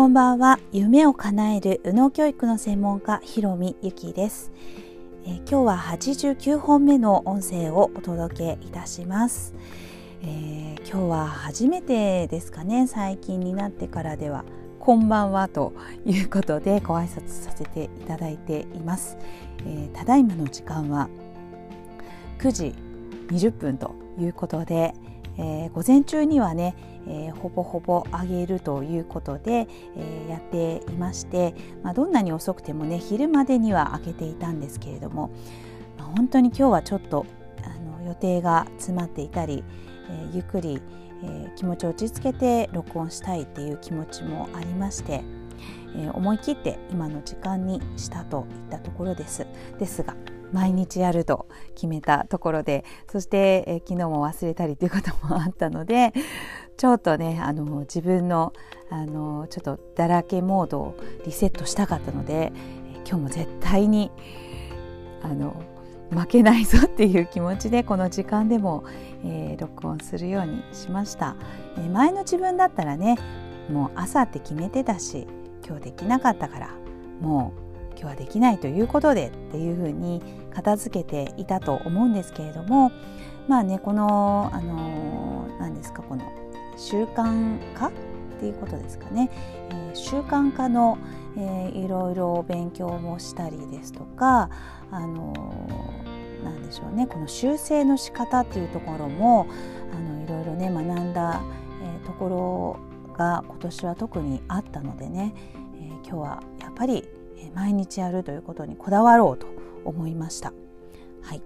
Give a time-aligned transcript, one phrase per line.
[0.00, 0.58] こんばんは。
[0.72, 4.50] 夢を叶える右脳教育の専門家ひろみゆきです、
[5.26, 9.52] えー、今日は89本目の音声をお届けいたします、
[10.22, 12.86] えー、今日は初めてですかね。
[12.86, 14.46] 最近になってからでは
[14.78, 15.74] こんばんはと
[16.06, 19.18] いうことでご挨拶させていただいています、
[19.66, 21.10] えー、ただいまの時間は
[22.38, 22.74] 9時
[23.28, 24.94] 20分ということで、
[25.38, 26.74] えー、午前中にはね、
[27.06, 35.30] えー、ほぼほぼ上げるということで、えー、やっていまして、まあ、どんなに遅くてもね昼までには開けていたんですけれども、
[35.98, 37.26] まあ、本当に今日はちょっと
[37.64, 39.64] あの予定が詰まっていたり、
[40.08, 40.80] えゆっくり、
[41.22, 45.22] え気持ちを落ち着けて録音したいっていう気持ちもありまして、
[45.96, 49.46] え思い切って今の時間にしたといったところです。
[49.78, 50.16] ですが
[50.52, 56.12] 毎日やると決めたところでそして、え昨日も忘れたりということもあったので
[56.76, 58.52] ちょっとねあの自分の
[58.90, 62.52] あのちょっとだらけモードをリセットしたかったので、
[62.94, 64.10] え今日も絶対に
[65.22, 65.62] あの
[66.10, 68.84] 負けないぞっていう気持ちでこの時間でも、
[69.24, 71.36] えー、録音するようにしました、
[71.76, 73.16] えー、前の自分だったらね
[73.70, 75.26] もう朝って決めてたし
[75.64, 76.70] 今日できなかったから
[77.20, 77.69] もう
[78.00, 80.22] 今日はできないということでっていうふうに
[80.54, 82.90] 片付けていたと思うんですけれども
[83.46, 86.22] まあねこのあの何ですかこの
[86.78, 87.92] 習慣化っ
[88.40, 89.30] ていうことですかね、
[89.68, 90.96] えー、習慣化の、
[91.36, 94.48] えー、いろいろ勉強もしたりですとか
[94.90, 95.34] あの
[96.42, 97.06] なんでしょうね。
[97.06, 99.46] この修正の仕方っていうところも
[99.92, 101.42] あのいろいろね学んだ、
[101.82, 102.78] えー、とこ
[103.10, 105.34] ろが今年は特にあったのでね、
[105.74, 107.06] えー、今日はやっぱり
[107.54, 109.46] 毎日やるということにこだわろうと
[109.84, 110.52] 思いました。
[111.22, 111.42] はい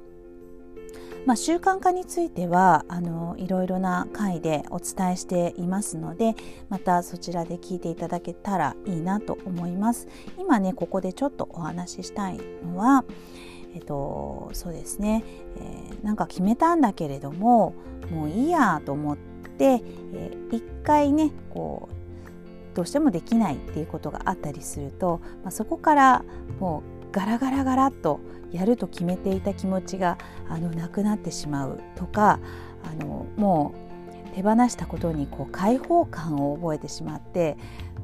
[1.26, 6.34] まあ、習慣化についてはあのいろいろな回でお伝えしていますので
[6.68, 10.06] またそちらで聞いていただけたらいいなと思います。
[10.38, 13.04] 今ねここでちょっとお話ししたいのは
[13.74, 15.24] えっとそうですね、
[15.56, 17.74] えー、なんか決めたんだけれども
[18.10, 19.16] もういいやと思っ
[19.58, 19.82] て、
[20.12, 22.03] えー、一回ねこう
[22.74, 26.24] どうしてもできないっていうことがあったりすると、まあ、そこから
[26.60, 28.20] もうガラガラガラっと
[28.50, 30.18] やると決めていた気持ちが
[30.48, 32.40] あのなくなってしまうとか
[32.82, 33.74] あのも
[34.32, 37.56] う手放したことにこう解放感を覚えてしまって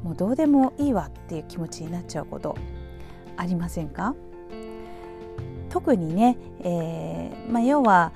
[0.05, 2.57] もうどうでもいいわっていう気持ちになっちゃうこと
[3.37, 4.15] ありませんか？
[5.71, 8.13] 特にね、えーまあ、要は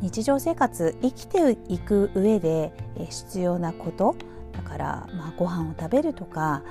[0.00, 2.72] 日常生活生きていく上で
[3.08, 4.16] 必要なこと
[4.62, 6.62] だから、まあ、ご飯を食べるとか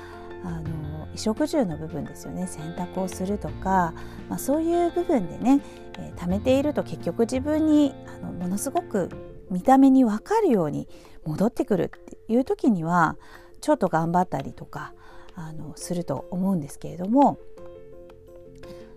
[0.43, 0.61] あの
[1.07, 2.47] 衣食住の部分ですよね。
[2.47, 3.93] 洗濯をするとか、
[4.29, 5.61] まあ、そういう部分でね、
[5.97, 9.09] えー、貯めていると結局自分にあのものすごく
[9.49, 10.87] 見た目に分かるように
[11.25, 13.17] 戻ってくるっていう時には
[13.59, 14.93] ちょっと頑張ったりとか
[15.35, 17.39] あのすると思うんですけれども。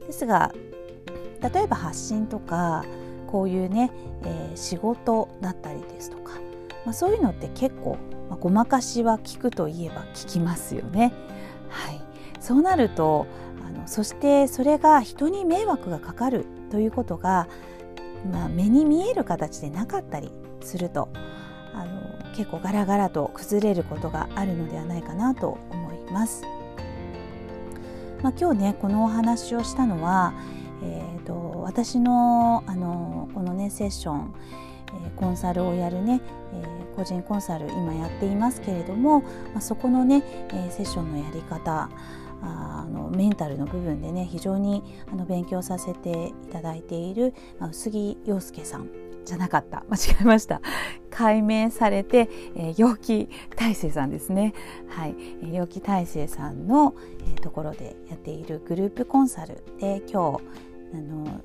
[0.07, 0.53] ですが
[1.41, 2.85] 例えば発信とか
[3.29, 3.93] こういうね、
[4.25, 6.33] えー、仕事だったりですとか、
[6.85, 7.99] まあ、そういうのって結構
[8.33, 11.13] まあ、ごまかしは効くといえば効きますよね。
[11.69, 12.01] はい、
[12.41, 13.27] そうなると
[13.67, 17.47] あのそしてそれが人に迷惑がかかるということが、
[18.31, 20.33] まあ、目に見える形でなかったり
[20.63, 21.11] すると
[21.75, 26.43] あの結構ガラガラと崩れることがあるのではないかなと思います。
[28.23, 30.33] まあ、今日ねこのお話をしたのは、
[30.83, 34.35] えーと、私のあのこのねセッション、
[35.05, 36.23] えー、コンサルをやるね、
[36.55, 41.91] えー個人コンサル今やっていますけれども、まあ、そこのね、えー、セッションのやり方
[42.45, 48.91] あのメンタルの部分でね非常にあの勉強させていただいている、まあ、薄木陽介さん
[49.25, 49.85] じゃなかった。
[49.89, 50.61] 間違えました。
[51.11, 54.55] 解明されて、えー、陽気大成さんですね。
[54.89, 60.43] はい、えー、陽気大成さんの、えー、ところでやっているグループコンサルで今日
[60.95, 61.41] あの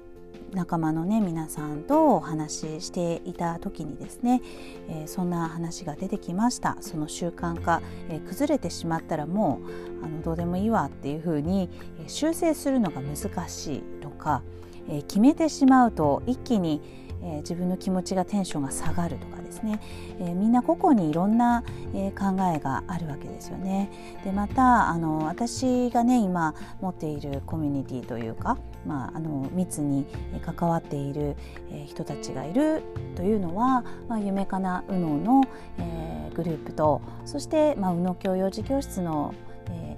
[0.57, 4.41] 仲間のね皆さんとお話ししていた時にですね、
[4.89, 6.77] えー、そんな話が出てきました。
[6.81, 9.61] その習慣化、えー、崩れてしまったらも
[10.01, 11.69] うあのどうでもいいわっていうふうに、
[12.07, 14.41] 修正するのが難しいとか、
[14.89, 16.81] え決めてしまうと一気に
[17.21, 19.79] えー、自分の気持ちがテンションが下がるとかですね、
[20.19, 23.89] えー、みんな個々にいろんな、え、考えがあるわけですよね。
[24.23, 30.05] でまたあの私がね今持っているコミュニティというか、まあ、あの密に
[30.41, 31.35] 関わっている、
[31.71, 32.83] え人たちがいる
[33.15, 35.43] というのは、まあ、夢かな右脳の、
[35.77, 39.33] えグループとそして、まあ、右脳教養児教室の、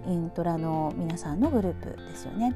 [0.08, 2.56] イントラの皆さんのグループですよね。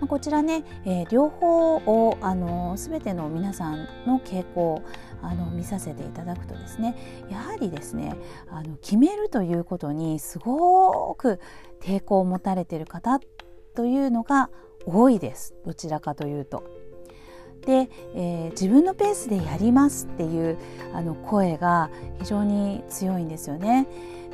[0.00, 4.82] まあ、こちらね、えー、両方をあの全ての皆さんの傾向
[5.22, 6.96] あの見させていただくとですね
[7.28, 8.14] やはりですね
[8.50, 11.40] あの決めるということにすごく
[11.80, 13.20] 抵抗を持たれている方
[13.74, 14.50] というのが
[14.86, 16.64] 多いですどちらかというと。
[17.66, 20.56] で、えー、自分のペースでやりますっていう
[20.94, 21.90] あの声が
[22.20, 23.86] 非常に強いんですよね。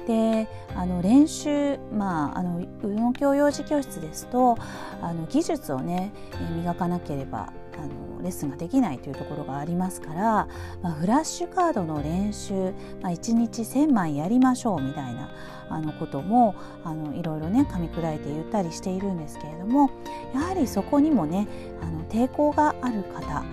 [0.07, 4.57] であの練習、まあ、あの宇野教養児教室ですと
[5.01, 6.13] あの技術をね
[6.57, 10.49] 磨かなければあのレッスンができないというところがありますから、
[10.83, 12.73] まあ、フラッシュカードの練習、
[13.03, 15.31] まあ、1日1,000枚やりましょうみたいな
[15.69, 16.55] あのことも
[16.85, 19.91] あのいろいろね噛み砕いて言ったりしているんですけれども
[20.35, 21.49] やはりそこにもね
[21.83, 23.45] あの抵抗がある方、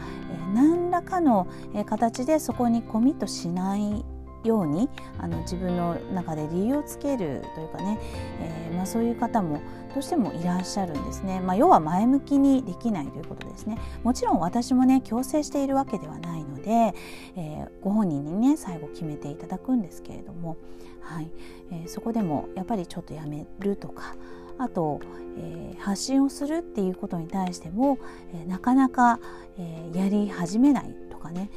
[0.54, 1.48] 何らかの
[1.86, 4.06] 形でそこにコミットしない
[4.44, 4.90] ように
[5.20, 8.00] あの自分の中で理由をつけるというかね、
[8.40, 9.62] えー、まあ、そういう方も
[9.94, 13.78] どうしてもいらっしゃるんですね、まあ、要は前向きにできないということですね。
[14.04, 16.94] もちろん私もね強制しているわけではないので、
[17.36, 20.58] えー、ご本人にね最後決めていただくんですけれども、
[21.02, 21.32] はい。
[21.72, 24.16] えー、そこでもやっぱりちょっとやめるとか
[24.58, 25.00] あと、
[25.38, 27.98] えー、発信をするっていうことに対しても、
[28.34, 29.20] えー、なかなか、
[29.58, 31.50] えー、やり始めないとかね、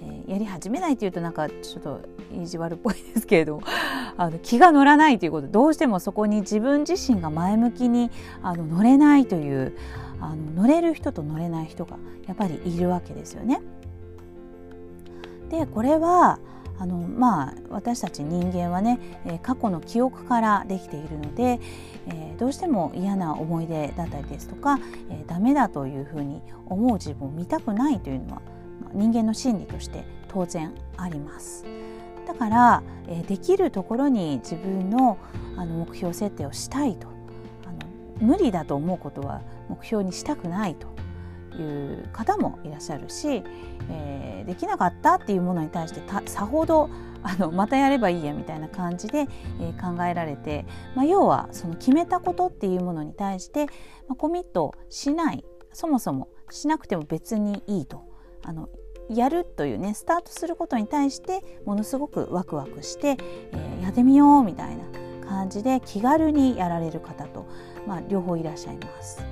[0.00, 2.00] えやり始めないっていうとなんかちょっと
[2.34, 3.62] 意地悪っぽいですけれども
[4.16, 8.10] あの気が乗らないということどうしてもそこに自分自身が前向きに
[8.42, 9.76] あの乗れないという
[10.20, 11.96] あの乗れる人と乗れない人が
[12.26, 13.60] やっぱりいるわけですよね。
[15.50, 16.38] でこれは
[16.78, 21.60] あのまあ私たち人間はね、え過去の記憶からできているので、
[22.06, 24.80] えー、どうしても嫌な思い出だったりですとか、
[25.10, 28.42] えー、ダメだというふうに思う自分を見たくないというのは
[28.94, 31.64] 人間の心理として当然あります。
[32.26, 35.18] だから、えできるところに自分の
[35.56, 37.08] あの目標設定をしたいと。
[37.66, 40.92] あの無理だと思うことは目標にしたくないと。
[41.58, 43.42] いう方もいらっしゃるし、
[43.90, 46.88] え、できなかったっていうものに対してさほど
[47.22, 49.28] あのまたやればいいやみたいな感じで、
[49.60, 53.66] え、考えられて、まあ、要はその決めたことっていうものに対して、
[54.08, 55.44] まあ、コミットしない。
[55.72, 58.04] そもそもしなくても別にいいと。
[58.44, 58.68] あの
[59.08, 63.16] やるというねスタートすることに対してものすごくワクワクして、
[63.52, 64.84] えー、やってみようみたいな
[65.28, 67.46] 感じで気軽にやられる方と、
[67.86, 69.24] まあ、両方いらっしゃいます。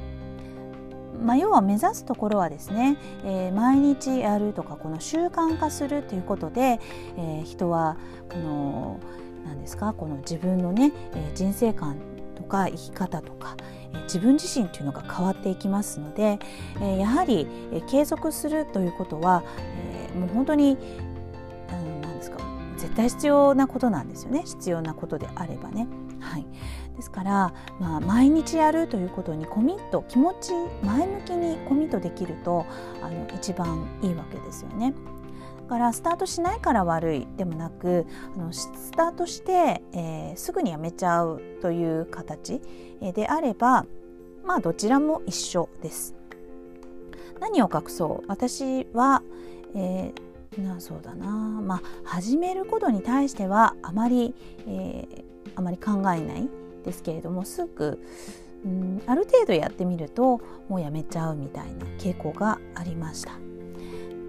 [1.23, 6.81] まあ、要は目指すところはですね、えー、毎日やるとかこの習慣化するということで、
[7.19, 7.99] えー、人は
[8.31, 9.01] この
[9.45, 11.97] 何ですかこの自分のね、え、人生観
[12.51, 13.57] か生き方とか、
[14.05, 16.39] 自分自身というのが変わっていきますので、
[16.99, 17.47] やはり、
[17.89, 19.43] 継続するということは、
[20.19, 20.77] もう本当に
[22.03, 22.39] 何ですか
[22.77, 25.87] 絶対必要なことなんですよね必要なことであればね。
[26.21, 26.47] はい、
[26.97, 30.53] ですから、まあ、毎日やるということにコミット気持ち
[30.85, 32.67] 前向きにコミットできると
[33.03, 34.93] あの一番いいわけですよね。
[35.71, 42.61] からスタートしないから悪いでもなくあのスタートして、えー、すぐにやめちゃうという形
[43.15, 43.87] であれば
[44.45, 46.17] まあどちらも一緒です。
[47.39, 48.25] 何を隠そう？
[48.27, 49.23] 私は、
[49.77, 54.35] えー、なそうだなまあ始めることに対してはあまり、
[54.67, 55.25] えー、
[55.55, 56.49] あまり考えない
[56.85, 58.05] ですけれどもすぐ
[58.65, 63.50] うんある程度やってみるともうやめちゃうみたいな傾向がありました。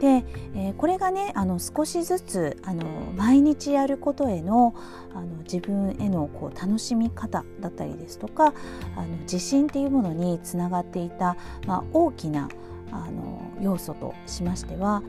[0.01, 0.25] で、
[0.56, 2.83] えー、これがねあの少しずつあの
[3.16, 4.73] 毎日やることへの
[5.14, 8.56] あの自分へのこう楽しみ方だったりですとか
[8.95, 11.37] あの自信っていうものにつながっていた、
[11.68, 12.49] まあ、大きな
[12.92, 15.04] あの要素としましてはあの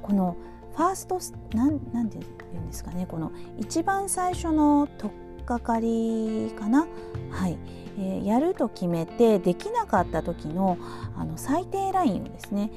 [0.00, 0.36] この
[0.74, 1.20] ファースト
[1.54, 6.88] なんなんて言うんですかねこの一番最初の取っかかりかな？
[7.30, 7.58] はい、
[7.98, 10.78] えー、やると決めてできなかった時の
[11.14, 12.70] あの最低ラインをですね、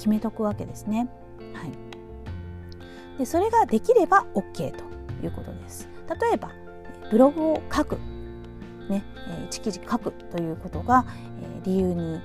[0.00, 1.10] 決めとくわけですね。
[1.52, 4.82] はい、でそれができれば OK と
[5.22, 5.90] いうことです。
[6.22, 6.52] 例えば
[7.10, 7.96] ブログを書く、
[8.88, 9.04] ね、
[9.50, 11.04] 1記事書くということが
[11.64, 12.18] 理由に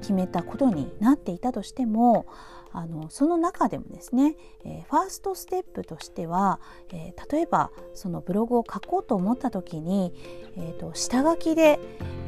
[0.00, 2.26] 決めたことになっていたとしても
[2.72, 6.60] あのその中でもですね、え、ファーストステップとしては、
[6.92, 10.12] え、例えばそのブログを書こうと思った時に、
[10.56, 11.80] えーと、下書きで、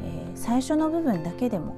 [0.03, 1.75] え、最初の部分だけでも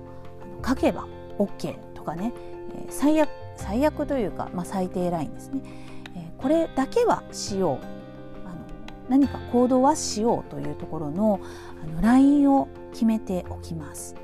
[0.66, 2.34] 書けば OK とかね、
[2.76, 5.62] え最悪最悪というか、まあ、最低ラインですね、
[6.16, 7.86] えこれだけはしよう
[8.46, 8.56] あの
[9.10, 11.40] 何か行動はしようというところの
[11.84, 14.16] あのラインを決めておきます。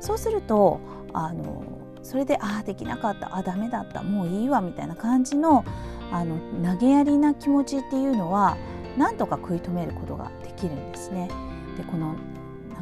[0.00, 0.80] そうすると
[1.12, 1.62] あの
[2.02, 5.64] それでああできなかったあダメだったもういいわみたいな感じの
[6.10, 8.56] あの投げやりな気持ちっていうのは
[8.96, 11.28] なんとか食い止めることができるんですね。
[11.76, 12.14] でこの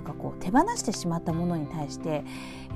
[0.09, 2.25] かこう手放してしまったものに対して、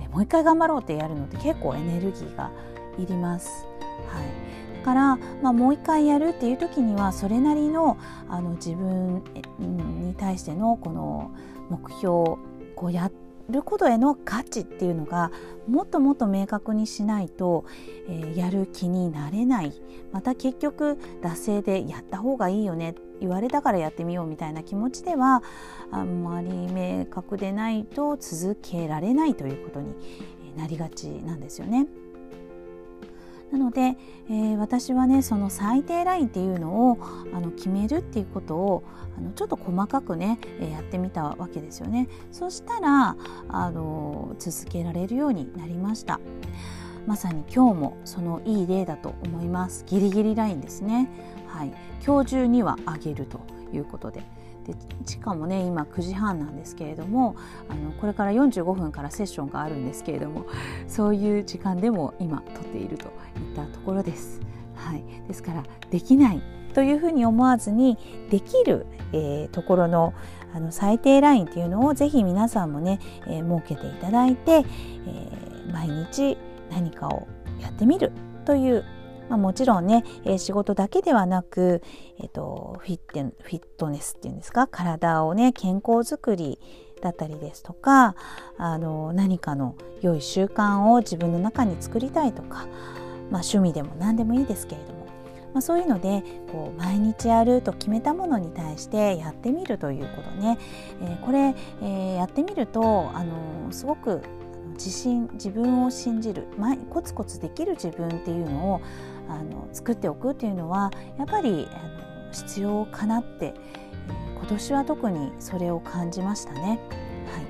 [0.05, 2.51] えもう一回頑張ろうってやるのって結構エネルギーが
[2.99, 3.67] いります。
[4.09, 7.97] はい、だから、まあ、もう一回やるっていう時にはそれなりの
[8.29, 9.23] あの自分
[9.59, 11.31] に対してのこの
[11.71, 12.03] 目標
[12.75, 13.11] こうや
[13.49, 15.31] ることへの価値っていうのが
[15.69, 17.65] もっともっと明確にしないと、
[18.09, 19.73] えー、やる気になれない
[20.11, 25.45] また結局惰性でやった方がいいよね言われたからやってみようみたいな気持ちでは
[25.93, 29.95] あんまり明確でないと続けられないということに
[30.57, 31.87] なりがちなんですよね。
[33.53, 33.97] なので、
[34.29, 36.99] えー、私はねその最低ラインっていうのを
[37.35, 38.83] あの決めるっていうことを
[39.17, 42.09] あのちょっと細かくね、え、やってみたわけですよね。
[42.33, 43.17] そしたら
[43.49, 46.19] あの続けられるようになりました。
[47.07, 49.85] まさに今日もそのいい例だと思います。
[49.87, 51.11] ギリギリラインですね。
[51.53, 51.73] はい、
[52.05, 53.41] 今日中にはあげると
[53.73, 54.23] いうことで。
[54.63, 57.35] でしかもね今9時半なんですけれども
[57.69, 60.47] あのこれから45分からセッションがあるんですけれども
[60.87, 63.13] そういう時間でも今撮っているといっ
[63.57, 64.41] たところです。
[64.77, 66.43] はい、ですからできない
[66.75, 67.99] というふうに思わずに
[68.31, 70.15] できる、えー、ところの
[70.55, 76.37] あの最低ラインっていうのをぜひ皆さんもね、えー、設けていただいて、えー、毎日
[76.71, 77.27] 何かを
[77.59, 78.13] やってみる
[78.45, 78.85] という
[79.33, 81.83] まあ、もちろんね、えー、仕事だけではなく、
[82.21, 84.67] えーと、フィッフィットネスっていうんですか？
[84.67, 86.59] 体をね健康づくり
[87.01, 88.15] だったりですとか
[88.59, 92.67] あの何かの良い習慣を自分の中に作りたいとか、
[93.31, 95.07] まあ、趣味でも何でもいいですけれども、
[95.55, 96.23] まあ、そういうので
[96.53, 100.59] こう毎日やると決めたものに対してやってみるということね、
[101.01, 104.21] えー、これ、えー、やってみるとあのすごく
[104.75, 106.47] 自信自分を信じる
[106.89, 108.81] コツコツできる自分っていうのを
[109.29, 113.55] あの作っておくっていうのはやっぱりあの必要かなって、
[114.37, 116.81] 今年は特にそれを感じましたね。
[117.27, 117.41] は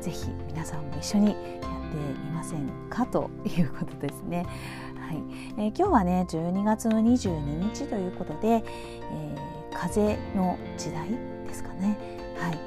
[0.00, 1.38] い、ぜひ皆さんも一緒にやって
[2.24, 4.46] みませんかということですね。
[4.96, 5.22] はい
[5.58, 11.08] えー、今日はね12月の22日ということで、えー、風の時代
[11.46, 11.98] ですかね。
[12.38, 12.58] はい、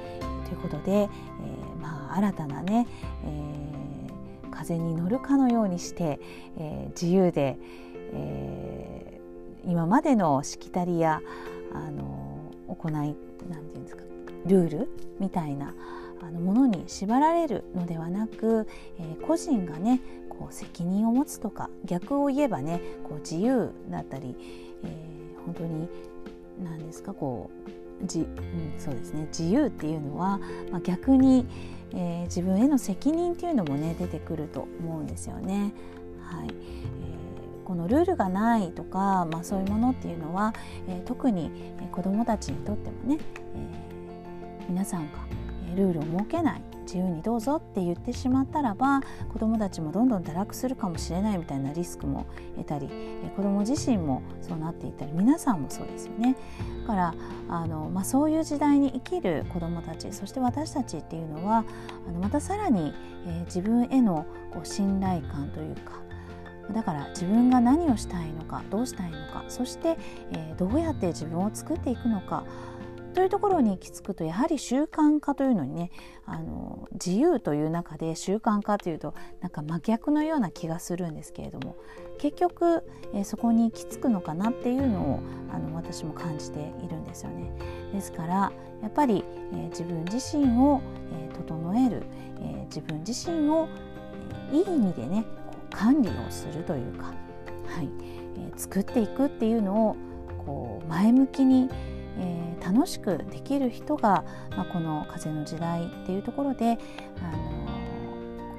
[0.48, 2.88] ということで、えー、まあ、新たなね、
[3.26, 6.20] え、風に乗るかのようにして、
[6.58, 7.58] え、自由で、
[8.14, 11.22] えー、今までのしきたりや
[11.74, 13.16] あの行いなんてい
[13.50, 14.04] うんですか
[14.46, 15.74] ルールみたいな
[16.22, 18.68] あのものに縛られるのではなく、
[19.00, 24.36] えー、個人がねこう責任を持つとか逆を言えばねこう自由だったり、
[24.84, 25.88] えー、本当に
[26.64, 27.50] 何ですかこ
[28.04, 30.40] うじ、うん、そうですね自由っていうのは、
[30.72, 31.46] まあ、逆に、
[31.94, 35.74] えー、自分への責任っていうのもね出てくると思うんですよね。
[36.22, 36.50] はい
[37.66, 40.54] このルールがないとか、まあ、そういうものっていうのは、
[40.88, 41.52] え、特に
[41.92, 43.18] 子どもたちにとってもね、
[43.56, 45.20] えー、皆さんが
[45.76, 49.02] ルールを設けない自由にどうぞって言ってしまったらば
[49.34, 52.88] 子どもたちもどんどん堕落するかもしれないみたいなリスクも得たり
[53.36, 56.36] 子ども自身もそうなっていったり皆さんもそうですよね。
[56.82, 57.16] だから
[57.50, 61.66] あの、まあ、そういう時代に生きる子どもたちそして私たちっていうのは
[62.08, 62.94] あのまたさらに、
[63.26, 66.05] えー、自分へのこう信頼感というか
[66.74, 69.98] だから自分が何をしたいのかどうしたいのかそして、
[70.32, 72.44] えー、どうやって自分を作っていくのか
[73.16, 75.90] というところに行き着くとやはり習慣化というのにね
[76.26, 81.78] あの自由という中で習慣化というとなんか真逆のような気がするんですけれども
[82.18, 85.20] 結局、えー、そこに行き着くのかなっていうのを
[85.54, 87.52] あの私も感じているんですよね。
[87.94, 90.82] ですからやっぱり、えー、自分自身を、
[91.14, 92.04] え、整える、
[92.42, 93.70] え自分自身を、
[94.52, 95.26] えいい意味でね
[95.76, 97.12] 管理をするというか、は
[97.82, 97.90] い
[98.38, 99.96] えー、作っていくっていうのを
[100.46, 101.70] こう前向きに、
[102.18, 106.78] えー、楽しくできる人が、まあ、この風の時代っていうところで、
[107.22, 107.68] あの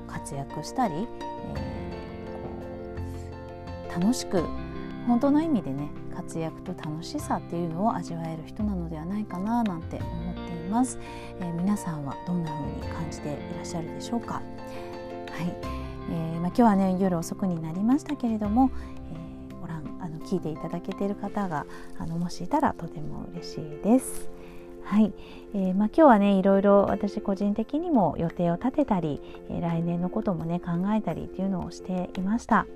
[0.07, 4.45] ー、活躍したり、えー、こう楽しく
[5.07, 10.99] 本当の意味でね活躍と楽しさっていうのを味わえる人なのではないかななんて思っています、
[11.41, 14.35] えー、皆さんはどんな風に感じていらっしゃるでしょうか？
[14.35, 15.76] はい。
[16.11, 18.71] えー、まあ、今日はね夜遅くになりましたけれども、
[19.51, 21.67] えー、ご覧あの聞いていただけている方が
[21.99, 24.29] あのもしいたらとても嬉しいです。
[24.85, 25.13] はい、
[25.53, 29.21] えー、まあ、今日はねいろいろ私個人的にも予定を立てたり、
[29.51, 32.67] え来年のこともね考えたりっていうのをしていました。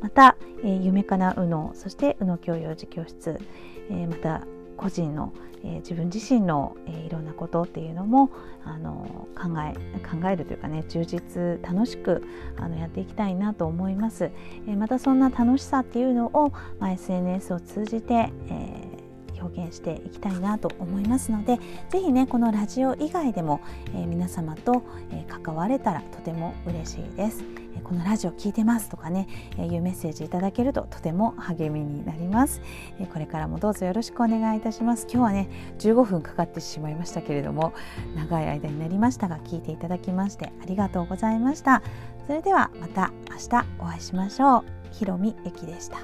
[0.00, 3.38] また、えー、夢かなうのそしてうの教養児教室、
[3.88, 4.44] えー、また
[4.82, 8.30] 個人の、えー、自分自身の、えー、いろんなことっていうのも
[8.64, 12.24] あの考え考えるというかね充実楽しく
[12.56, 14.30] あのやっていきたいなと思います、
[14.66, 18.91] えー、またそんな楽しさっていうのを、まあ、SNS を通じて、えー、
[19.42, 21.58] 表現していきたいなと思いますので
[21.90, 23.60] ぜひねこのラジオ以外でも、
[23.94, 27.44] えー、皆様と、えー、関われたらとても嬉しいです。
[27.92, 32.60] このラジオ聞いてますとかね、えいうメッセージいただけるととても励みになります、
[33.00, 35.06] えこれからもどうぞよろしくお願いいたします。
[35.10, 37.72] 今日はね15分かかってしまいましたけれども
[38.14, 41.82] 長い間になりましたが聞いていただきましてありがとうございました。
[42.26, 44.64] それではまた明日お会いしましょう。
[44.92, 45.98] ひろみゆきでした。